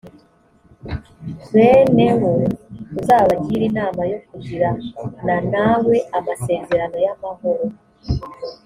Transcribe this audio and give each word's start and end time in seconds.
bene 1.51 2.05
wo 2.19 2.31
uzabagire 2.99 3.63
inama 3.71 4.01
yo 4.11 4.19
kugirana 4.27 5.35
nawe 5.53 5.95
amasezerano 6.17 6.97
y’amahoro. 7.05 7.65